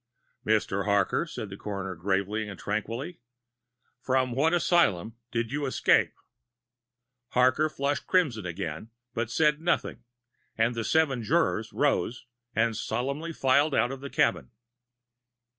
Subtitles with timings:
[0.43, 0.85] "Mr.
[0.85, 3.19] Harker," said the coroner, gravely and tranquilly,
[4.01, 6.13] "from what asylum did you last escape?"
[7.33, 10.03] Harker flushed crimson again, but said nothing,
[10.57, 12.25] and the seven jurors rose
[12.55, 14.49] and solemnly filed out of the cabin.